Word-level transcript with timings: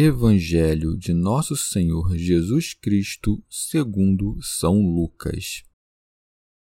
Evangelho 0.00 0.96
de 0.96 1.12
Nosso 1.12 1.56
Senhor 1.56 2.16
Jesus 2.16 2.72
Cristo, 2.72 3.42
segundo 3.50 4.38
São 4.40 4.80
Lucas. 4.80 5.64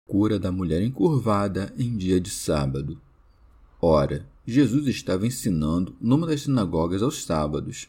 Cura 0.05 0.37
da 0.37 0.51
mulher 0.51 0.81
encurvada 0.81 1.73
em 1.79 1.95
dia 1.95 2.19
de 2.19 2.29
sábado. 2.29 2.99
Ora, 3.81 4.27
Jesus 4.45 4.85
estava 4.85 5.25
ensinando 5.25 5.95
numa 6.01 6.27
das 6.27 6.41
sinagogas 6.41 7.01
aos 7.01 7.23
sábados, 7.23 7.87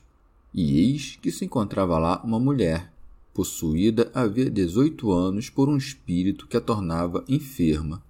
e 0.55 0.79
eis 0.79 1.19
que 1.21 1.33
se 1.33 1.45
encontrava 1.45 1.99
lá 1.99 2.23
uma 2.23 2.39
mulher, 2.39 2.93
possuída 3.35 4.13
havia 4.15 4.49
dezoito 4.49 5.11
anos 5.11 5.51
por 5.51 5.69
um 5.69 5.77
espírito 5.77 6.47
que 6.47 6.57
a 6.57 6.61
tornava 6.61 7.25
enferma. 7.27 8.01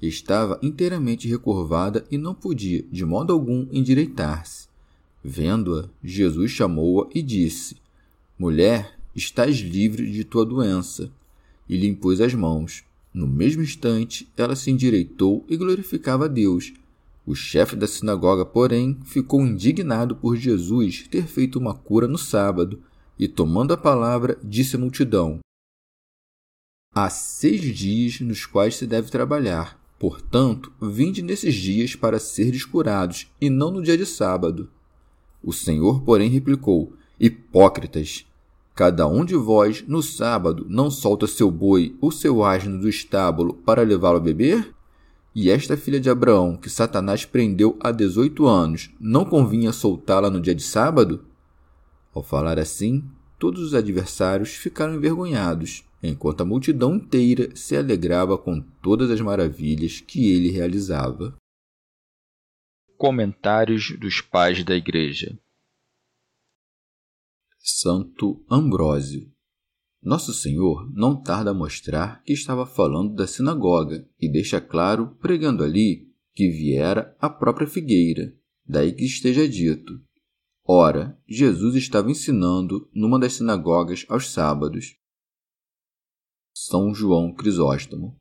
Estava 0.00 0.58
inteiramente 0.62 1.28
recurvada 1.28 2.06
e 2.10 2.16
não 2.16 2.34
podia, 2.34 2.82
de 2.90 3.04
modo 3.04 3.30
algum, 3.30 3.68
endireitar-se 3.70 4.74
Vendo-a, 5.28 5.88
Jesus 6.04 6.52
chamou-a 6.52 7.08
e 7.12 7.20
disse: 7.20 7.78
Mulher, 8.38 8.96
estás 9.12 9.56
livre 9.56 10.08
de 10.08 10.22
tua 10.22 10.46
doença. 10.46 11.10
E 11.68 11.76
lhe 11.76 11.88
impôs 11.88 12.20
as 12.20 12.32
mãos. 12.32 12.84
No 13.12 13.26
mesmo 13.26 13.60
instante, 13.60 14.28
ela 14.36 14.54
se 14.54 14.70
endireitou 14.70 15.44
e 15.48 15.56
glorificava 15.56 16.26
a 16.26 16.28
Deus. 16.28 16.72
O 17.26 17.34
chefe 17.34 17.74
da 17.74 17.88
sinagoga, 17.88 18.46
porém, 18.46 19.00
ficou 19.04 19.44
indignado 19.44 20.14
por 20.14 20.36
Jesus 20.36 21.08
ter 21.10 21.26
feito 21.26 21.58
uma 21.58 21.74
cura 21.74 22.06
no 22.06 22.18
sábado 22.18 22.80
e, 23.18 23.26
tomando 23.26 23.74
a 23.74 23.76
palavra, 23.76 24.38
disse 24.44 24.76
à 24.76 24.78
multidão: 24.78 25.40
Há 26.94 27.10
seis 27.10 27.62
dias 27.76 28.20
nos 28.20 28.46
quais 28.46 28.76
se 28.76 28.86
deve 28.86 29.10
trabalhar. 29.10 29.76
Portanto, 29.98 30.72
vinde 30.80 31.20
nesses 31.20 31.56
dias 31.56 31.96
para 31.96 32.20
seres 32.20 32.64
curados, 32.64 33.26
e 33.40 33.50
não 33.50 33.72
no 33.72 33.82
dia 33.82 33.98
de 33.98 34.06
sábado. 34.06 34.70
O 35.46 35.52
Senhor, 35.52 36.02
porém, 36.02 36.28
replicou: 36.28 36.92
Hipócritas! 37.20 38.26
Cada 38.74 39.06
um 39.06 39.24
de 39.24 39.36
vós, 39.36 39.84
no 39.86 40.02
sábado, 40.02 40.66
não 40.68 40.90
solta 40.90 41.24
seu 41.28 41.52
boi 41.52 41.96
ou 42.00 42.10
seu 42.10 42.42
asno 42.42 42.80
do 42.80 42.88
estábulo 42.88 43.54
para 43.54 43.82
levá-lo 43.82 44.16
a 44.16 44.20
beber? 44.20 44.74
E 45.32 45.48
esta 45.48 45.76
filha 45.76 46.00
de 46.00 46.10
Abraão, 46.10 46.56
que 46.56 46.68
Satanás 46.68 47.24
prendeu 47.24 47.76
há 47.78 47.92
dezoito 47.92 48.46
anos, 48.46 48.90
não 48.98 49.24
convinha 49.24 49.70
soltá-la 49.70 50.28
no 50.28 50.40
dia 50.40 50.54
de 50.54 50.64
sábado? 50.64 51.24
Ao 52.12 52.24
falar 52.24 52.58
assim, 52.58 53.04
todos 53.38 53.62
os 53.62 53.72
adversários 53.72 54.50
ficaram 54.50 54.96
envergonhados, 54.96 55.84
enquanto 56.02 56.40
a 56.40 56.44
multidão 56.44 56.96
inteira 56.96 57.50
se 57.54 57.76
alegrava 57.76 58.36
com 58.36 58.60
todas 58.82 59.12
as 59.12 59.20
maravilhas 59.20 60.00
que 60.00 60.28
ele 60.32 60.50
realizava. 60.50 61.36
Comentários 62.96 63.94
dos 63.98 64.22
Pais 64.22 64.64
da 64.64 64.74
Igreja 64.74 65.38
Santo 67.58 68.42
Ambrósio 68.50 69.30
Nosso 70.02 70.32
Senhor 70.32 70.90
não 70.94 71.14
tarda 71.14 71.50
a 71.50 71.54
mostrar 71.54 72.22
que 72.22 72.32
estava 72.32 72.64
falando 72.64 73.14
da 73.14 73.26
sinagoga 73.26 74.08
e 74.18 74.32
deixa 74.32 74.62
claro, 74.62 75.14
pregando 75.20 75.62
ali, 75.62 76.10
que 76.32 76.48
viera 76.48 77.14
a 77.20 77.28
própria 77.28 77.66
figueira, 77.66 78.34
daí 78.66 78.92
que 78.92 79.04
esteja 79.04 79.46
dito. 79.46 80.00
Ora, 80.64 81.20
Jesus 81.28 81.74
estava 81.74 82.10
ensinando 82.10 82.88
numa 82.94 83.18
das 83.18 83.34
sinagogas 83.34 84.06
aos 84.08 84.30
sábados. 84.30 84.96
São 86.54 86.94
João 86.94 87.34
Crisóstomo 87.34 88.18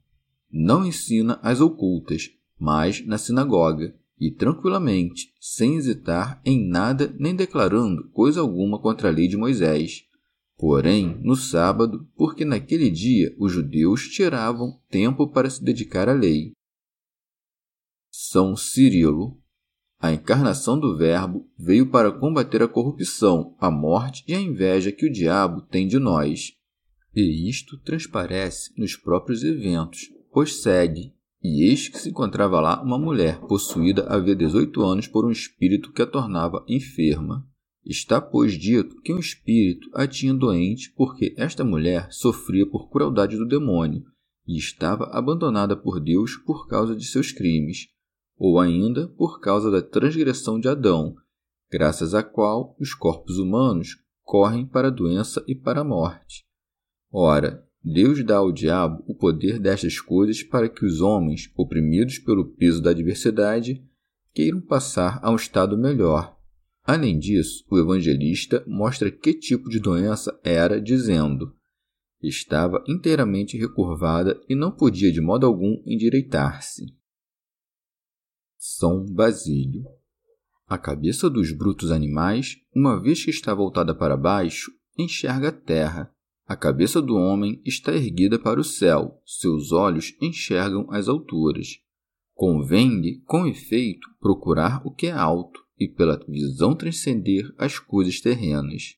não 0.51 0.85
ensina 0.85 1.39
às 1.41 1.61
ocultas, 1.61 2.29
mas 2.59 3.05
na 3.05 3.17
sinagoga, 3.17 3.97
e 4.19 4.31
tranquilamente, 4.31 5.33
sem 5.39 5.75
hesitar 5.75 6.41
em 6.45 6.67
nada 6.67 7.13
nem 7.19 7.35
declarando 7.35 8.09
coisa 8.11 8.41
alguma 8.41 8.79
contra 8.79 9.09
a 9.09 9.11
lei 9.11 9.27
de 9.27 9.37
Moisés. 9.37 10.05
Porém, 10.57 11.19
no 11.21 11.35
sábado, 11.35 12.07
porque 12.15 12.45
naquele 12.45 12.89
dia 12.89 13.35
os 13.37 13.51
judeus 13.51 14.07
tiravam 14.07 14.79
tempo 14.89 15.27
para 15.27 15.49
se 15.49 15.61
dedicar 15.61 16.07
à 16.07 16.13
lei. 16.13 16.53
São 18.09 18.55
Cirilo. 18.55 19.37
A 19.99 20.13
encarnação 20.13 20.79
do 20.79 20.97
Verbo 20.97 21.49
veio 21.57 21.89
para 21.89 22.11
combater 22.11 22.61
a 22.61 22.67
corrupção, 22.67 23.55
a 23.59 23.71
morte 23.71 24.23
e 24.27 24.33
a 24.33 24.39
inveja 24.39 24.91
que 24.91 25.05
o 25.05 25.11
diabo 25.11 25.61
tem 25.61 25.87
de 25.87 25.97
nós. 25.97 26.53
E 27.13 27.49
isto 27.49 27.77
transparece 27.79 28.71
nos 28.77 28.95
próprios 28.95 29.43
eventos, 29.43 30.09
pois 30.31 30.61
segue 30.61 31.14
e 31.45 31.61
eis 31.61 31.87
que 31.87 31.99
se 31.99 32.09
encontrava 32.09 32.59
lá 32.59 32.81
uma 32.81 32.97
mulher 32.97 33.39
possuída 33.41 34.07
havia 34.09 34.35
dezoito 34.35 34.81
anos 34.81 35.07
por 35.07 35.23
um 35.23 35.29
espírito 35.29 35.91
que 35.93 36.01
a 36.01 36.07
tornava 36.07 36.65
enferma. 36.67 37.47
Está, 37.85 38.19
pois, 38.19 38.53
dito 38.53 38.99
que 39.01 39.13
um 39.13 39.19
espírito 39.19 39.87
a 39.93 40.07
tinha 40.07 40.33
doente 40.33 40.91
porque 40.97 41.35
esta 41.37 41.63
mulher 41.63 42.11
sofria 42.11 42.67
por 42.67 42.89
crueldade 42.89 43.37
do 43.37 43.47
demônio 43.47 44.03
e 44.47 44.57
estava 44.57 45.05
abandonada 45.11 45.77
por 45.77 45.99
Deus 45.99 46.35
por 46.35 46.67
causa 46.67 46.95
de 46.95 47.05
seus 47.05 47.31
crimes, 47.31 47.89
ou 48.37 48.59
ainda 48.59 49.07
por 49.09 49.39
causa 49.39 49.69
da 49.69 49.83
transgressão 49.83 50.59
de 50.59 50.67
Adão, 50.67 51.15
graças 51.71 52.15
à 52.15 52.23
qual 52.23 52.75
os 52.79 52.95
corpos 52.95 53.37
humanos 53.37 53.97
correm 54.23 54.65
para 54.65 54.87
a 54.87 54.91
doença 54.91 55.43
e 55.47 55.53
para 55.53 55.81
a 55.81 55.85
morte. 55.85 56.43
Ora, 57.11 57.64
Deus 57.87 58.25
dá 58.25 58.37
ao 58.37 58.51
diabo 58.51 59.03
o 59.05 59.13
poder 59.13 59.59
destas 59.59 60.01
coisas 60.01 60.41
para 60.41 60.67
que 60.67 60.83
os 60.83 61.01
homens, 61.01 61.51
oprimidos 61.55 62.17
pelo 62.17 62.43
peso 62.55 62.81
da 62.81 62.89
adversidade, 62.89 63.85
queiram 64.33 64.59
passar 64.59 65.19
a 65.21 65.29
um 65.29 65.35
estado 65.35 65.77
melhor. 65.77 66.35
Além 66.83 67.19
disso, 67.19 67.63
o 67.69 67.77
evangelista 67.77 68.63
mostra 68.65 69.11
que 69.11 69.35
tipo 69.35 69.69
de 69.69 69.79
doença 69.79 70.35
era, 70.43 70.81
dizendo: 70.81 71.55
estava 72.19 72.83
inteiramente 72.87 73.55
recurvada 73.55 74.41
e 74.49 74.55
não 74.55 74.71
podia 74.71 75.11
de 75.11 75.21
modo 75.21 75.45
algum 75.45 75.79
endireitar-se. 75.85 76.85
São 78.57 79.05
Basílio. 79.05 79.85
A 80.65 80.75
cabeça 80.75 81.29
dos 81.29 81.51
brutos 81.51 81.91
animais, 81.91 82.55
uma 82.75 82.99
vez 82.99 83.23
que 83.23 83.29
está 83.29 83.53
voltada 83.53 83.93
para 83.93 84.17
baixo, 84.17 84.71
enxerga 84.97 85.49
a 85.49 85.51
terra 85.51 86.14
a 86.47 86.55
cabeça 86.55 87.01
do 87.01 87.15
homem 87.15 87.59
está 87.65 87.91
erguida 87.91 88.37
para 88.37 88.59
o 88.59 88.63
céu, 88.63 89.19
seus 89.25 89.71
olhos 89.71 90.15
enxergam 90.21 90.85
as 90.91 91.07
alturas. 91.07 91.79
Convém-lhe, 92.35 93.21
com 93.25 93.47
efeito, 93.47 94.07
procurar 94.19 94.85
o 94.85 94.91
que 94.91 95.07
é 95.07 95.11
alto 95.11 95.59
e 95.79 95.87
pela 95.87 96.23
visão 96.27 96.75
transcender 96.75 97.51
as 97.57 97.79
coisas 97.79 98.19
terrenas. 98.19 98.95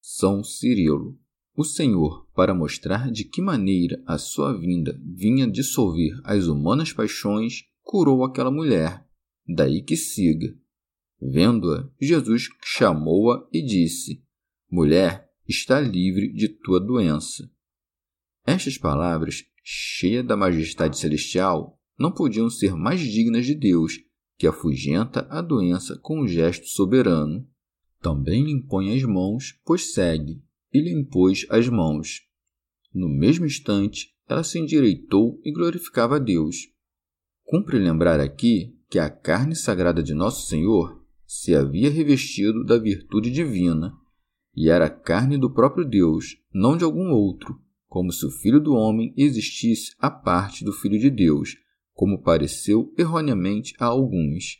São 0.00 0.42
Cirilo. 0.42 1.18
O 1.54 1.62
Senhor, 1.64 2.26
para 2.34 2.54
mostrar 2.54 3.10
de 3.10 3.24
que 3.24 3.42
maneira 3.42 4.02
a 4.06 4.16
sua 4.16 4.58
vinda 4.58 4.98
vinha 5.04 5.46
dissolver 5.46 6.18
as 6.24 6.46
humanas 6.46 6.92
paixões, 6.92 7.64
curou 7.82 8.24
aquela 8.24 8.50
mulher. 8.50 9.06
Daí 9.46 9.82
que 9.82 9.96
siga. 9.96 10.56
Vendo-a, 11.20 11.90
Jesus 12.00 12.48
chamou-a 12.64 13.46
e 13.52 13.60
disse: 13.60 14.24
Mulher, 14.70 15.31
está 15.52 15.78
livre 15.78 16.32
de 16.32 16.48
tua 16.48 16.80
doença. 16.80 17.48
Estas 18.44 18.78
palavras, 18.78 19.44
cheias 19.62 20.26
da 20.26 20.36
majestade 20.36 20.98
celestial, 20.98 21.78
não 21.98 22.10
podiam 22.10 22.48
ser 22.48 22.74
mais 22.74 23.00
dignas 23.00 23.44
de 23.44 23.54
Deus, 23.54 24.00
que 24.38 24.46
afugenta 24.46 25.26
a 25.30 25.40
doença 25.40 25.98
com 26.02 26.22
um 26.22 26.26
gesto 26.26 26.66
soberano. 26.66 27.46
Também 28.00 28.42
lhe 28.44 28.50
impõe 28.50 28.96
as 28.96 29.02
mãos, 29.02 29.60
pois 29.64 29.92
segue, 29.92 30.42
e 30.72 30.80
lhe 30.80 30.90
impôs 30.90 31.46
as 31.50 31.68
mãos. 31.68 32.22
No 32.92 33.08
mesmo 33.08 33.46
instante, 33.46 34.08
ela 34.26 34.42
se 34.42 34.58
endireitou 34.58 35.38
e 35.44 35.52
glorificava 35.52 36.16
a 36.16 36.18
Deus. 36.18 36.56
Cumpre 37.44 37.78
lembrar 37.78 38.18
aqui 38.18 38.76
que 38.88 38.98
a 38.98 39.10
carne 39.10 39.54
sagrada 39.54 40.02
de 40.02 40.14
Nosso 40.14 40.48
Senhor 40.48 41.02
se 41.26 41.54
havia 41.54 41.90
revestido 41.90 42.64
da 42.64 42.78
virtude 42.78 43.30
divina, 43.30 43.92
e 44.54 44.68
era 44.68 44.90
carne 44.90 45.38
do 45.38 45.50
próprio 45.50 45.84
Deus, 45.84 46.36
não 46.52 46.76
de 46.76 46.84
algum 46.84 47.10
outro, 47.10 47.58
como 47.88 48.12
se 48.12 48.24
o 48.26 48.30
Filho 48.30 48.60
do 48.60 48.74
Homem 48.74 49.12
existisse 49.16 49.94
à 49.98 50.10
parte 50.10 50.64
do 50.64 50.72
Filho 50.72 50.98
de 50.98 51.10
Deus, 51.10 51.56
como 51.92 52.22
pareceu 52.22 52.92
erroneamente 52.96 53.74
a 53.78 53.86
alguns. 53.86 54.58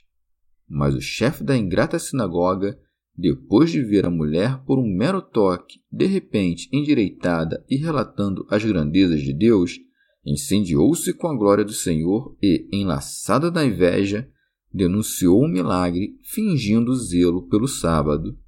Mas 0.68 0.94
o 0.94 1.00
chefe 1.00 1.42
da 1.44 1.56
ingrata 1.56 1.98
sinagoga, 1.98 2.78
depois 3.16 3.70
de 3.70 3.82
ver 3.82 4.06
a 4.06 4.10
mulher 4.10 4.62
por 4.64 4.78
um 4.78 4.86
mero 4.86 5.20
toque, 5.20 5.80
de 5.90 6.06
repente 6.06 6.68
endireitada 6.72 7.64
e 7.68 7.76
relatando 7.76 8.46
as 8.50 8.64
grandezas 8.64 9.20
de 9.20 9.32
Deus, 9.32 9.78
incendiou-se 10.24 11.12
com 11.14 11.28
a 11.28 11.36
glória 11.36 11.64
do 11.64 11.72
Senhor 11.72 12.36
e, 12.42 12.68
enlaçada 12.72 13.50
da 13.50 13.64
inveja, 13.64 14.28
denunciou 14.72 15.42
o 15.42 15.48
milagre, 15.48 16.18
fingindo 16.22 16.94
zelo 16.94 17.48
pelo 17.48 17.68
sábado. 17.68 18.38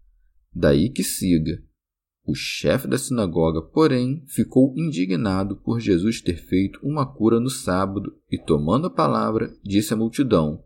Daí 0.54 0.90
que 0.90 1.02
siga. 1.02 1.62
O 2.26 2.34
chefe 2.34 2.88
da 2.88 2.96
sinagoga, 2.96 3.60
porém, 3.60 4.24
ficou 4.26 4.72
indignado 4.76 5.56
por 5.56 5.78
Jesus 5.78 6.22
ter 6.22 6.36
feito 6.36 6.78
uma 6.82 7.04
cura 7.04 7.38
no 7.38 7.50
sábado 7.50 8.14
e, 8.30 8.38
tomando 8.38 8.86
a 8.86 8.90
palavra, 8.90 9.54
disse 9.62 9.92
à 9.92 9.96
multidão: 9.96 10.64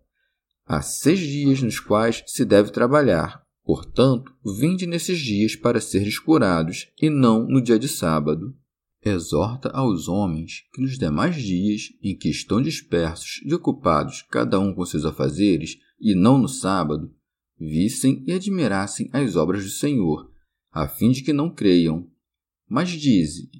Há 0.65 0.83
seis 0.83 1.19
dias 1.19 1.63
nos 1.63 1.81
quais 1.81 2.23
se 2.27 2.45
deve 2.45 2.71
trabalhar. 2.71 3.43
Portanto, 3.65 4.33
vinde 4.61 4.87
nesses 4.87 5.19
dias 5.19 5.57
para 5.57 5.81
seres 5.81 6.19
curados, 6.19 6.89
e 7.01 7.11
não 7.11 7.47
no 7.47 7.61
dia 7.61 7.79
de 7.79 7.89
sábado 7.89 8.55
exorta 9.03 9.71
aos 9.71 10.09
homens 10.09 10.65
que 10.73 10.83
nos 10.83 10.99
demais 10.99 11.37
dias 11.37 11.89
em 12.03 12.17
que 12.17 12.29
estão 12.29 12.61
dispersos 12.61 13.41
e 13.45 13.55
ocupados 13.55 14.23
cada 14.31 14.59
um 14.59 14.75
com 14.75 14.85
seus 14.85 15.05
afazeres, 15.05 15.77
e 16.01 16.15
não 16.15 16.39
no 16.39 16.49
sábado, 16.49 17.13
vissem 17.59 18.23
e 18.27 18.33
admirassem 18.33 19.09
as 19.13 19.37
obras 19.37 19.65
do 19.65 19.71
Senhor, 19.71 20.31
a 20.71 20.87
fim 20.87 21.11
de 21.11 21.23
que 21.23 21.33
não 21.33 21.53
creiam. 21.53 22.09
Mas 22.69 22.91
dize: 22.91 23.51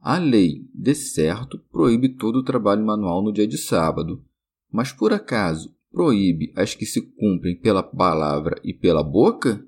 a 0.00 0.18
lei, 0.18 0.68
de 0.72 0.94
certo, 0.94 1.58
proíbe 1.70 2.10
todo 2.10 2.36
o 2.36 2.44
trabalho 2.44 2.84
manual 2.84 3.22
no 3.22 3.32
dia 3.32 3.46
de 3.46 3.58
sábado, 3.58 4.24
mas 4.70 4.92
por 4.92 5.12
acaso 5.12 5.74
proíbe 5.90 6.52
as 6.54 6.74
que 6.74 6.84
se 6.84 7.00
cumprem 7.00 7.58
pela 7.58 7.82
palavra 7.82 8.60
e 8.62 8.74
pela 8.74 9.02
boca? 9.02 9.66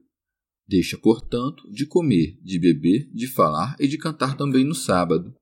Deixa, 0.67 0.99
portanto, 0.99 1.69
de 1.73 1.87
comer, 1.87 2.39
de 2.43 2.59
beber, 2.59 3.11
de 3.13 3.27
falar 3.27 3.75
e 3.81 3.89
de 3.89 3.97
cantar 3.97 4.37
também 4.37 4.65
no 4.65 4.75
sábado. 4.75 5.35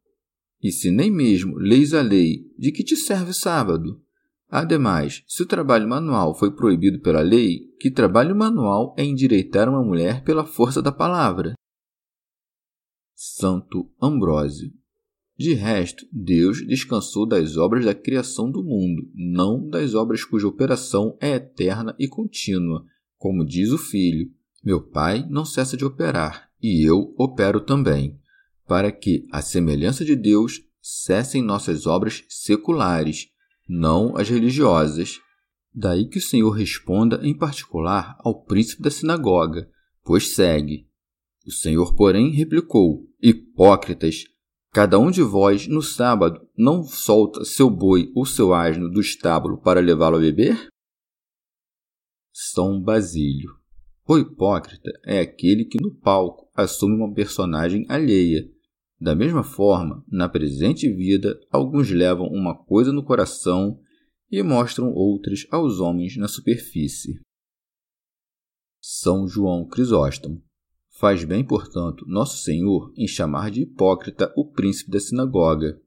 E 0.62 0.70
se 0.70 0.90
nem 0.90 1.10
mesmo 1.10 1.56
leis 1.58 1.92
a 1.92 2.00
lei, 2.00 2.50
de 2.56 2.70
que 2.70 2.84
te 2.84 2.96
serve 2.96 3.34
sábado? 3.34 4.00
Ademais, 4.48 5.24
se 5.26 5.42
o 5.42 5.46
trabalho 5.46 5.88
manual 5.88 6.34
foi 6.34 6.54
proibido 6.54 7.00
pela 7.00 7.20
lei, 7.20 7.74
que 7.80 7.90
trabalho 7.90 8.34
manual 8.36 8.94
é 8.96 9.04
endireitar 9.04 9.68
uma 9.68 9.82
mulher 9.82 10.22
pela 10.22 10.44
força 10.46 10.80
da 10.80 10.92
palavra? 10.92 11.54
Santo 13.14 13.90
Ambrósio. 14.00 14.72
De 15.38 15.52
resto, 15.52 16.06
Deus 16.10 16.66
descansou 16.66 17.26
das 17.26 17.56
obras 17.56 17.84
da 17.84 17.94
criação 17.94 18.50
do 18.50 18.62
mundo, 18.62 19.10
não 19.14 19.68
das 19.68 19.94
obras 19.94 20.24
cuja 20.24 20.48
operação 20.48 21.16
é 21.20 21.32
eterna 21.32 21.94
e 21.98 22.08
contínua, 22.08 22.84
como 23.18 23.44
diz 23.44 23.70
o 23.70 23.78
Filho, 23.78 24.30
meu 24.64 24.80
Pai 24.80 25.26
não 25.28 25.44
cessa 25.44 25.76
de 25.76 25.84
operar, 25.84 26.50
e 26.62 26.88
eu 26.88 27.14
opero 27.18 27.60
também, 27.60 28.18
para 28.66 28.90
que, 28.90 29.26
à 29.30 29.42
semelhança 29.42 30.04
de 30.04 30.16
Deus, 30.16 30.62
cessem 30.80 31.42
nossas 31.42 31.86
obras 31.86 32.24
seculares, 32.28 33.28
não 33.68 34.16
as 34.16 34.28
religiosas. 34.28 35.20
Daí 35.74 36.08
que 36.08 36.18
o 36.18 36.22
Senhor 36.22 36.50
responda 36.50 37.20
em 37.22 37.36
particular 37.36 38.16
ao 38.20 38.42
príncipe 38.44 38.82
da 38.82 38.90
sinagoga, 38.90 39.68
pois 40.02 40.34
segue. 40.34 40.88
O 41.46 41.52
Senhor, 41.52 41.94
porém, 41.94 42.30
replicou: 42.30 43.06
Hipócritas! 43.22 44.24
Cada 44.72 44.98
um 44.98 45.10
de 45.10 45.22
vós, 45.22 45.66
no 45.66 45.82
sábado, 45.82 46.46
não 46.56 46.82
solta 46.84 47.44
seu 47.44 47.70
boi 47.70 48.10
ou 48.14 48.26
seu 48.26 48.52
asno 48.52 48.90
do 48.90 49.00
estábulo 49.00 49.58
para 49.58 49.80
levá-lo 49.80 50.16
a 50.16 50.20
beber? 50.20 50.68
São 52.32 52.82
Basílio 52.82 53.56
o 54.08 54.16
hipócrita 54.16 54.92
é 55.04 55.18
aquele 55.18 55.64
que 55.64 55.82
no 55.82 55.92
palco 55.92 56.48
assume 56.54 56.94
uma 56.94 57.12
personagem 57.12 57.84
alheia. 57.88 58.48
Da 58.98 59.14
mesma 59.14 59.42
forma, 59.42 60.04
na 60.08 60.28
presente 60.28 60.90
vida, 60.90 61.38
alguns 61.50 61.90
levam 61.90 62.26
uma 62.28 62.56
coisa 62.56 62.92
no 62.92 63.04
coração 63.04 63.78
e 64.30 64.42
mostram 64.42 64.92
outras 64.92 65.46
aos 65.50 65.80
homens 65.80 66.16
na 66.16 66.28
superfície. 66.28 67.20
São 68.80 69.28
João 69.28 69.66
Crisóstomo. 69.66 70.42
Faz 70.98 71.24
bem, 71.24 71.44
portanto, 71.44 72.06
Nosso 72.08 72.42
Senhor 72.42 72.90
em 72.96 73.06
chamar 73.06 73.50
de 73.50 73.62
hipócrita 73.62 74.32
o 74.34 74.50
príncipe 74.50 74.90
da 74.90 74.98
sinagoga, 74.98 75.78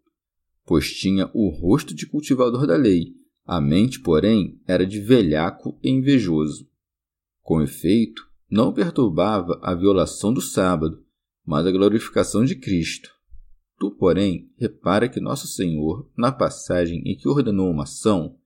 pois 0.66 0.94
tinha 0.94 1.32
o 1.34 1.50
rosto 1.50 1.96
de 1.96 2.06
cultivador 2.06 2.68
da 2.68 2.76
lei, 2.76 3.16
a 3.44 3.60
mente, 3.60 4.00
porém, 4.00 4.62
era 4.68 4.86
de 4.86 5.02
velhaco 5.02 5.80
e 5.82 5.90
invejoso. 5.90 6.70
Com 7.42 7.64
efeito, 7.64 8.22
não 8.48 8.72
perturbava 8.72 9.60
a 9.64 9.74
violação 9.74 10.32
do 10.32 10.40
sábado, 10.40 11.04
mas 11.50 11.66
a 11.66 11.72
glorificação 11.72 12.46
de 12.46 12.56
Cristo. 12.56 13.10
Tu, 13.80 13.90
porém, 13.98 14.51
repara 14.56 15.10
que 15.10 15.19
Nosso 15.19 15.48
Senhor, 15.48 16.07
na 16.16 16.31
passagem 16.31 17.01
em 17.07 17.18
que 17.18 17.28
ordenou 17.28 17.72
uma 17.72 17.84
ação, 17.84 18.38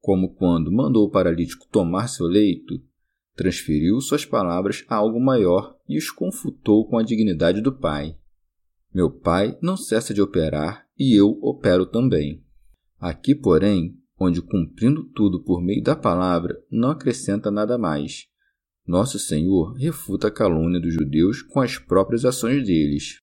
como 0.00 0.34
quando 0.34 0.72
mandou 0.72 1.04
o 1.04 1.10
paralítico 1.10 1.68
tomar 1.70 2.08
seu 2.08 2.26
leito, 2.26 2.82
transferiu 3.34 4.00
suas 4.00 4.24
palavras 4.24 4.86
a 4.88 4.96
algo 4.96 5.20
maior 5.20 5.76
e 5.86 5.98
os 5.98 6.10
confutou 6.10 6.88
com 6.88 6.96
a 6.96 7.02
dignidade 7.02 7.60
do 7.60 7.70
Pai. 7.70 8.16
Meu 8.94 9.10
Pai 9.10 9.58
não 9.60 9.76
cessa 9.76 10.14
de 10.14 10.22
operar 10.22 10.86
e 10.98 11.14
eu 11.14 11.38
opero 11.42 11.84
também. 11.84 12.42
Aqui, 12.98 13.34
porém, 13.34 14.00
onde 14.18 14.40
cumprindo 14.40 15.04
tudo 15.04 15.44
por 15.44 15.62
meio 15.62 15.82
da 15.82 15.94
palavra, 15.94 16.58
não 16.70 16.88
acrescenta 16.88 17.50
nada 17.50 17.76
mais, 17.76 18.28
nosso 18.86 19.18
Senhor 19.18 19.74
refuta 19.74 20.28
a 20.28 20.30
calúnia 20.30 20.80
dos 20.80 20.94
judeus 20.94 21.42
com 21.42 21.60
as 21.60 21.78
próprias 21.78 22.24
ações 22.24 22.64
deles. 22.64 23.20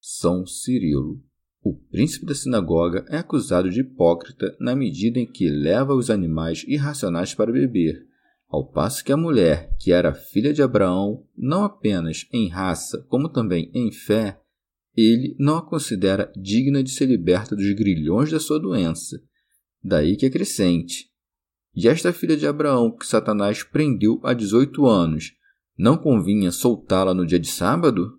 São 0.00 0.46
Cirilo. 0.46 1.22
O 1.62 1.74
príncipe 1.74 2.24
da 2.24 2.34
sinagoga 2.34 3.04
é 3.08 3.18
acusado 3.18 3.68
de 3.68 3.80
hipócrita 3.80 4.56
na 4.58 4.74
medida 4.74 5.18
em 5.18 5.26
que 5.26 5.48
leva 5.50 5.94
os 5.94 6.08
animais 6.08 6.64
irracionais 6.66 7.34
para 7.34 7.52
beber, 7.52 8.06
ao 8.50 8.66
passo 8.66 9.04
que 9.04 9.12
a 9.12 9.16
mulher, 9.16 9.76
que 9.78 9.92
era 9.92 10.12
filha 10.12 10.52
de 10.52 10.60
Abraão, 10.60 11.24
não 11.36 11.62
apenas 11.62 12.26
em 12.32 12.48
raça, 12.48 13.00
como 13.08 13.28
também 13.28 13.70
em 13.72 13.92
fé, 13.92 14.40
ele 14.96 15.36
não 15.38 15.58
a 15.58 15.62
considera 15.62 16.32
digna 16.36 16.82
de 16.82 16.90
ser 16.90 17.06
liberta 17.06 17.54
dos 17.54 17.72
grilhões 17.74 18.30
da 18.30 18.40
sua 18.40 18.58
doença. 18.58 19.22
Daí 19.82 20.16
que 20.16 20.26
acrescente: 20.26 21.09
e 21.74 21.88
esta 21.88 22.12
filha 22.12 22.36
de 22.36 22.46
Abraão, 22.46 22.90
que 22.90 23.06
Satanás 23.06 23.62
prendeu 23.62 24.20
há 24.24 24.32
dezoito 24.32 24.86
anos, 24.86 25.32
não 25.78 25.96
convinha 25.96 26.50
soltá-la 26.50 27.14
no 27.14 27.24
dia 27.24 27.38
de 27.38 27.48
sábado? 27.48 28.18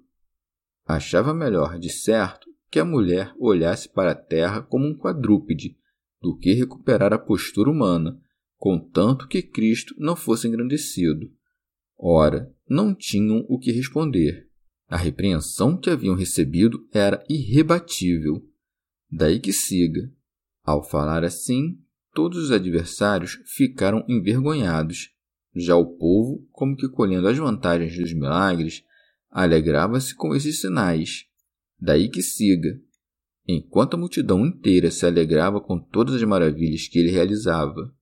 Achava 0.85 1.33
melhor, 1.33 1.77
de 1.77 1.89
certo, 1.89 2.49
que 2.69 2.79
a 2.79 2.85
mulher 2.85 3.33
olhasse 3.37 3.89
para 3.89 4.11
a 4.11 4.15
terra 4.15 4.61
como 4.61 4.87
um 4.87 4.97
quadrúpede, 4.97 5.77
do 6.21 6.37
que 6.37 6.53
recuperar 6.53 7.11
a 7.13 7.19
postura 7.19 7.69
humana, 7.69 8.19
contanto 8.57 9.27
que 9.27 9.41
Cristo 9.41 9.93
não 9.97 10.15
fosse 10.15 10.47
engrandecido. 10.47 11.31
Ora, 11.97 12.53
não 12.69 12.95
tinham 12.95 13.45
o 13.49 13.59
que 13.59 13.71
responder. 13.71 14.47
A 14.87 14.97
repreensão 14.97 15.77
que 15.77 15.89
haviam 15.89 16.15
recebido 16.15 16.87
era 16.91 17.23
irrebatível. 17.29 18.43
Daí 19.09 19.39
que 19.39 19.53
siga. 19.53 20.11
Ao 20.63 20.83
falar 20.83 21.23
assim, 21.23 21.79
Todos 22.13 22.37
os 22.45 22.51
adversários 22.51 23.39
ficaram 23.45 24.03
envergonhados. 24.07 25.09
Já 25.55 25.75
o 25.75 25.97
povo, 25.97 26.47
como 26.51 26.75
que 26.75 26.89
colhendo 26.89 27.27
as 27.27 27.37
vantagens 27.37 27.97
dos 27.97 28.13
milagres, 28.13 28.83
alegrava-se 29.29 30.15
com 30.15 30.35
esses 30.35 30.59
sinais. 30.59 31.25
Daí 31.79 32.09
que 32.09 32.21
siga. 32.21 32.79
Enquanto 33.47 33.95
a 33.95 33.97
multidão 33.97 34.45
inteira 34.45 34.91
se 34.91 35.05
alegrava 35.05 35.59
com 35.59 35.79
todas 35.79 36.15
as 36.15 36.23
maravilhas 36.23 36.87
que 36.87 36.99
ele 36.99 37.09
realizava, 37.11 37.93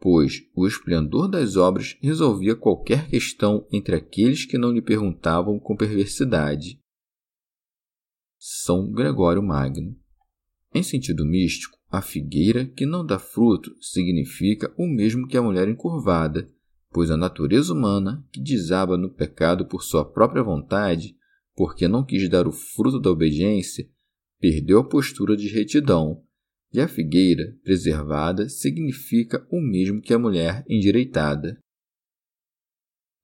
pois 0.00 0.42
o 0.54 0.66
esplendor 0.66 1.28
das 1.28 1.56
obras 1.56 1.96
resolvia 2.00 2.56
qualquer 2.56 3.08
questão 3.08 3.66
entre 3.70 3.94
aqueles 3.94 4.44
que 4.44 4.58
não 4.58 4.72
lhe 4.72 4.82
perguntavam 4.82 5.58
com 5.58 5.76
perversidade. 5.76 6.80
São 8.38 8.90
Gregório 8.90 9.42
Magno. 9.42 9.96
Em 10.74 10.82
sentido 10.82 11.24
místico, 11.24 11.77
a 11.90 12.02
figueira 12.02 12.66
que 12.66 12.84
não 12.84 13.04
dá 13.04 13.18
fruto 13.18 13.74
significa 13.80 14.72
o 14.76 14.86
mesmo 14.86 15.26
que 15.26 15.36
a 15.36 15.42
mulher 15.42 15.68
encurvada, 15.68 16.48
pois 16.90 17.10
a 17.10 17.16
natureza 17.16 17.72
humana, 17.72 18.24
que 18.32 18.40
desaba 18.40 18.96
no 18.96 19.10
pecado 19.10 19.66
por 19.66 19.82
sua 19.82 20.04
própria 20.04 20.42
vontade, 20.42 21.16
porque 21.56 21.88
não 21.88 22.04
quis 22.04 22.28
dar 22.28 22.46
o 22.46 22.52
fruto 22.52 23.00
da 23.00 23.10
obediência, 23.10 23.88
perdeu 24.38 24.78
a 24.78 24.88
postura 24.88 25.36
de 25.36 25.48
retidão, 25.48 26.22
e 26.72 26.80
a 26.80 26.86
figueira 26.86 27.56
preservada 27.62 28.48
significa 28.48 29.46
o 29.50 29.60
mesmo 29.60 30.00
que 30.00 30.12
a 30.12 30.18
mulher 30.18 30.64
endireitada. 30.68 31.58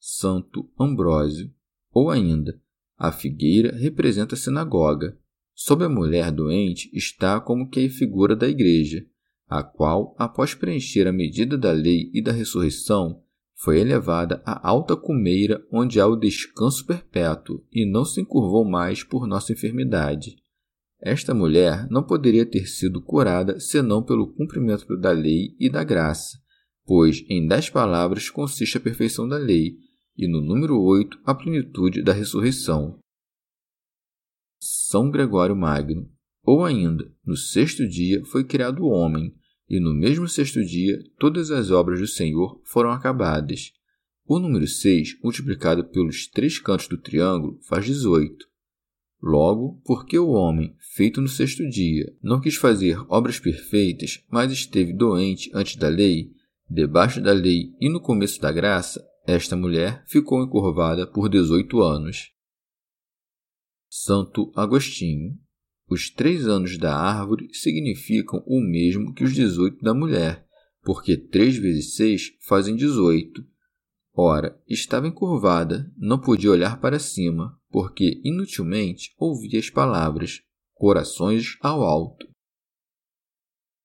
Santo 0.00 0.70
Ambrósio, 0.78 1.52
ou 1.92 2.10
ainda, 2.10 2.60
a 2.96 3.12
figueira 3.12 3.74
representa 3.76 4.34
a 4.34 4.38
sinagoga. 4.38 5.18
Sob 5.54 5.84
a 5.84 5.88
mulher 5.88 6.32
doente 6.32 6.90
está 6.92 7.40
como 7.40 7.68
que 7.68 7.86
a 7.86 7.90
figura 7.90 8.34
da 8.34 8.48
igreja, 8.48 9.06
a 9.48 9.62
qual, 9.62 10.14
após 10.18 10.52
preencher 10.52 11.06
a 11.06 11.12
medida 11.12 11.56
da 11.56 11.70
lei 11.70 12.10
e 12.12 12.20
da 12.20 12.32
ressurreição, 12.32 13.22
foi 13.54 13.78
elevada 13.78 14.42
à 14.44 14.68
alta 14.68 14.96
cumeira 14.96 15.64
onde 15.72 16.00
há 16.00 16.06
o 16.06 16.16
descanso 16.16 16.84
perpétuo 16.84 17.64
e 17.72 17.88
não 17.88 18.04
se 18.04 18.20
encurvou 18.20 18.64
mais 18.64 19.04
por 19.04 19.26
nossa 19.28 19.52
enfermidade. 19.52 20.36
Esta 21.00 21.32
mulher 21.32 21.86
não 21.88 22.02
poderia 22.02 22.44
ter 22.44 22.66
sido 22.66 23.00
curada 23.00 23.60
senão 23.60 24.02
pelo 24.02 24.34
cumprimento 24.34 24.96
da 24.96 25.12
lei 25.12 25.54
e 25.60 25.70
da 25.70 25.84
graça, 25.84 26.36
pois 26.84 27.24
em 27.28 27.46
dez 27.46 27.70
palavras 27.70 28.28
consiste 28.28 28.76
a 28.76 28.80
perfeição 28.80 29.28
da 29.28 29.36
lei, 29.36 29.76
e 30.16 30.26
no 30.26 30.40
número 30.40 30.80
oito 30.80 31.18
a 31.24 31.34
plenitude 31.34 32.02
da 32.02 32.12
ressurreição. 32.12 32.98
São 34.64 35.10
Gregório 35.10 35.54
Magno. 35.54 36.10
Ou 36.42 36.64
ainda, 36.64 37.12
no 37.24 37.36
sexto 37.36 37.86
dia 37.86 38.24
foi 38.24 38.44
criado 38.44 38.82
o 38.82 38.88
homem, 38.88 39.34
e 39.68 39.78
no 39.78 39.92
mesmo 39.92 40.26
sexto 40.26 40.64
dia 40.64 40.98
todas 41.18 41.50
as 41.50 41.70
obras 41.70 42.00
do 42.00 42.06
Senhor 42.06 42.58
foram 42.64 42.90
acabadas. 42.90 43.72
O 44.26 44.38
número 44.38 44.66
6, 44.66 45.18
multiplicado 45.22 45.84
pelos 45.84 46.26
três 46.26 46.58
cantos 46.58 46.88
do 46.88 46.96
triângulo, 46.96 47.58
faz 47.68 47.84
18. 47.84 48.46
Logo, 49.22 49.82
porque 49.84 50.18
o 50.18 50.30
homem, 50.30 50.74
feito 50.94 51.20
no 51.20 51.28
sexto 51.28 51.68
dia, 51.68 52.10
não 52.22 52.40
quis 52.40 52.56
fazer 52.56 52.98
obras 53.08 53.38
perfeitas, 53.38 54.24
mas 54.30 54.50
esteve 54.50 54.94
doente 54.94 55.50
antes 55.52 55.76
da 55.76 55.88
lei, 55.88 56.30
debaixo 56.70 57.20
da 57.20 57.32
lei 57.32 57.74
e 57.78 57.90
no 57.90 58.00
começo 58.00 58.40
da 58.40 58.50
graça, 58.50 59.06
esta 59.26 59.56
mulher 59.56 60.02
ficou 60.06 60.42
encurvada 60.42 61.06
por 61.06 61.28
18 61.28 61.82
anos. 61.82 62.33
Santo 63.96 64.50
Agostinho. 64.56 65.38
Os 65.88 66.10
três 66.10 66.48
anos 66.48 66.76
da 66.76 66.96
árvore 66.96 67.48
significam 67.52 68.42
o 68.44 68.60
mesmo 68.60 69.14
que 69.14 69.22
os 69.22 69.32
18 69.32 69.84
da 69.84 69.94
mulher, 69.94 70.44
porque 70.82 71.16
3 71.16 71.58
vezes 71.58 71.94
6 71.94 72.36
fazem 72.40 72.74
18. 72.74 73.46
Ora, 74.12 74.60
estava 74.68 75.06
encurvada, 75.06 75.88
não 75.96 76.20
podia 76.20 76.50
olhar 76.50 76.80
para 76.80 76.98
cima, 76.98 77.56
porque 77.70 78.20
inutilmente 78.24 79.14
ouvia 79.16 79.60
as 79.60 79.70
palavras, 79.70 80.42
corações 80.72 81.56
ao 81.60 81.84
alto. 81.84 82.28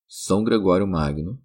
São 0.08 0.44
Gregório 0.44 0.88
Magno. 0.88 1.39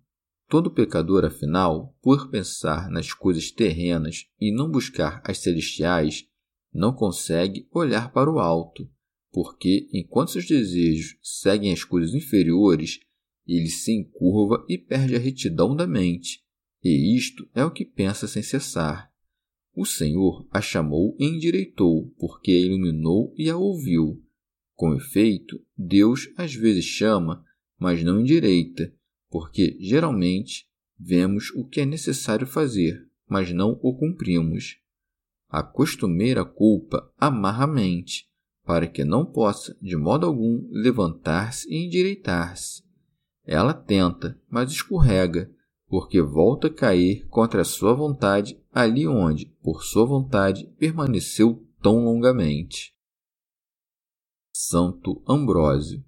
Todo 0.48 0.70
pecador, 0.70 1.26
afinal, 1.26 1.94
por 2.00 2.30
pensar 2.30 2.88
nas 2.88 3.12
coisas 3.12 3.50
terrenas 3.50 4.24
e 4.40 4.50
não 4.50 4.70
buscar 4.70 5.20
as 5.22 5.36
celestiais, 5.38 6.26
não 6.74 6.92
consegue 6.92 7.68
olhar 7.70 8.12
para 8.12 8.30
o 8.30 8.38
alto, 8.38 8.90
porque 9.32 9.88
enquanto 9.92 10.32
seus 10.32 10.46
desejos 10.46 11.16
seguem 11.22 11.72
as 11.72 11.84
coisas 11.84 12.14
inferiores, 12.14 13.00
ele 13.46 13.68
se 13.68 13.92
encurva 13.92 14.64
e 14.68 14.76
perde 14.76 15.14
a 15.14 15.18
retidão 15.18 15.76
da 15.76 15.86
mente, 15.86 16.42
e 16.82 17.16
isto 17.16 17.48
é 17.54 17.64
o 17.64 17.70
que 17.70 17.84
pensa 17.84 18.26
sem 18.26 18.42
cessar. 18.42 19.10
O 19.74 19.84
Senhor 19.84 20.46
a 20.50 20.60
chamou 20.60 21.16
e 21.18 21.26
endireitou, 21.26 22.12
porque 22.18 22.52
a 22.52 22.58
iluminou 22.58 23.34
e 23.36 23.50
a 23.50 23.56
ouviu. 23.56 24.22
Com 24.74 24.94
efeito, 24.94 25.64
Deus 25.76 26.28
às 26.36 26.54
vezes 26.54 26.84
chama, 26.84 27.44
mas 27.78 28.02
não 28.02 28.20
endireita, 28.20 28.92
porque 29.28 29.76
geralmente 29.80 30.66
vemos 30.98 31.50
o 31.54 31.66
que 31.66 31.80
é 31.80 31.86
necessário 31.86 32.46
fazer, 32.46 33.08
mas 33.28 33.52
não 33.52 33.78
o 33.82 33.96
cumprimos. 33.96 34.78
A 35.56 35.62
costumeira 35.62 36.44
culpa 36.44 37.08
amarra 37.16 37.62
a 37.62 37.66
mente, 37.68 38.28
para 38.64 38.88
que 38.88 39.04
não 39.04 39.24
possa, 39.24 39.78
de 39.80 39.96
modo 39.96 40.26
algum, 40.26 40.68
levantar-se 40.72 41.72
e 41.72 41.86
endireitar-se. 41.86 42.82
Ela 43.46 43.72
tenta, 43.72 44.36
mas 44.50 44.72
escorrega, 44.72 45.48
porque 45.86 46.20
volta 46.20 46.66
a 46.66 46.74
cair 46.74 47.24
contra 47.28 47.62
a 47.62 47.64
sua 47.64 47.94
vontade 47.94 48.60
ali 48.72 49.06
onde, 49.06 49.46
por 49.62 49.84
sua 49.84 50.04
vontade, 50.04 50.66
permaneceu 50.76 51.64
tão 51.80 52.04
longamente. 52.04 52.92
Santo 54.52 55.22
Ambrósio. 55.24 56.04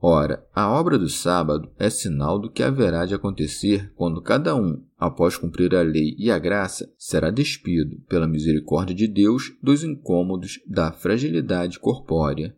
Ora, 0.00 0.46
a 0.54 0.70
obra 0.70 0.96
do 0.96 1.08
sábado 1.08 1.72
é 1.76 1.90
sinal 1.90 2.38
do 2.38 2.48
que 2.48 2.62
haverá 2.62 3.04
de 3.04 3.14
acontecer 3.14 3.92
quando 3.96 4.22
cada 4.22 4.54
um, 4.54 4.80
após 4.96 5.36
cumprir 5.36 5.74
a 5.74 5.82
lei 5.82 6.14
e 6.16 6.30
a 6.30 6.38
graça, 6.38 6.92
será 6.96 7.30
despido, 7.30 7.98
pela 8.08 8.28
misericórdia 8.28 8.94
de 8.94 9.08
Deus, 9.08 9.52
dos 9.60 9.82
incômodos 9.82 10.60
da 10.68 10.92
fragilidade 10.92 11.80
corpórea. 11.80 12.56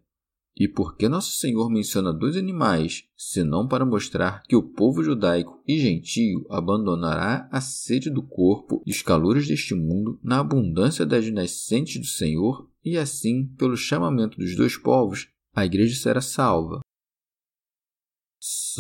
E 0.55 0.69
por 0.69 0.95
que 0.95 1.09
Nosso 1.09 1.31
Senhor 1.39 1.71
menciona 1.71 2.13
dois 2.13 2.37
animais, 2.37 3.05
senão 3.17 3.67
para 3.67 3.87
mostrar 3.87 4.43
que 4.43 4.55
o 4.55 4.63
povo 4.63 5.03
judaico 5.03 5.63
e 5.67 5.79
gentio 5.79 6.45
abandonará 6.51 7.49
a 7.51 7.63
sede 7.63 8.11
do 8.11 8.23
corpo 8.23 8.83
e 8.85 8.91
os 8.91 9.01
calores 9.01 9.49
deste 9.49 9.75
mundo 9.75 10.21
na 10.23 10.41
abundância 10.41 11.07
das 11.07 11.31
nascentes 11.31 11.99
do 11.99 12.07
Senhor, 12.07 12.69
e 12.85 12.99
assim, 12.99 13.47
pelo 13.57 13.79
chamamento 13.79 14.37
dos 14.37 14.55
dois 14.55 14.77
povos, 14.77 15.29
a 15.55 15.65
igreja 15.65 15.97
será 15.97 16.21
salva? 16.21 16.81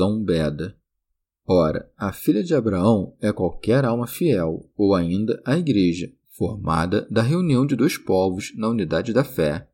São 0.00 0.24
Beda. 0.24 0.74
Ora, 1.46 1.92
a 1.94 2.10
filha 2.10 2.42
de 2.42 2.54
Abraão 2.54 3.14
é 3.20 3.30
qualquer 3.34 3.84
alma 3.84 4.06
fiel, 4.06 4.66
ou 4.74 4.94
ainda 4.94 5.42
a 5.44 5.58
igreja, 5.58 6.10
formada 6.30 7.06
da 7.10 7.20
reunião 7.20 7.66
de 7.66 7.76
dois 7.76 7.98
povos 7.98 8.50
na 8.56 8.70
unidade 8.70 9.12
da 9.12 9.22
fé 9.22 9.68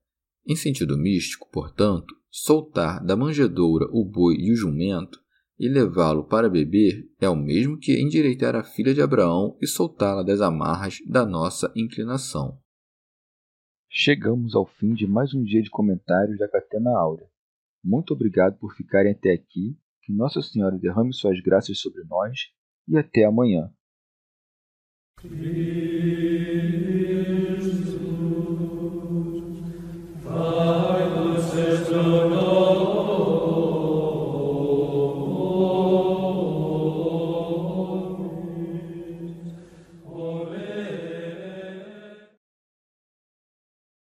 em 0.44 0.56
sentido 0.56 0.98
místico, 0.98 1.48
portanto, 1.52 2.12
soltar 2.28 3.04
da 3.04 3.16
manjedoura 3.16 3.86
o 3.92 4.04
boi 4.04 4.34
e 4.34 4.50
o 4.50 4.56
jumento 4.56 5.20
e 5.56 5.68
levá-lo 5.68 6.24
para 6.24 6.50
beber 6.50 7.08
é 7.20 7.28
o 7.28 7.36
mesmo 7.36 7.78
que 7.78 7.96
endireitar 7.96 8.56
a 8.56 8.64
filha 8.64 8.92
de 8.92 9.00
Abraão 9.00 9.56
e 9.62 9.66
soltá-la 9.68 10.24
das 10.24 10.40
amarras 10.40 10.98
da 11.06 11.24
nossa 11.24 11.72
inclinação. 11.76 12.58
Chegamos 13.88 14.56
ao 14.56 14.66
fim 14.66 14.92
de 14.92 15.06
mais 15.06 15.32
um 15.32 15.44
dia 15.44 15.62
de 15.62 15.70
comentários 15.70 16.36
da 16.36 16.48
Catena 16.48 16.90
Áurea. 16.98 17.28
Muito 17.82 18.12
obrigado 18.12 18.58
por 18.58 18.74
ficarem 18.74 19.12
até 19.12 19.32
aqui, 19.32 19.78
que 20.06 20.12
Nossa 20.12 20.40
Senhora 20.40 20.78
derrame 20.78 21.12
suas 21.12 21.40
graças 21.40 21.80
sobre 21.80 22.04
nós 22.04 22.52
e 22.86 22.96
até 22.96 23.24
amanhã. 23.24 23.68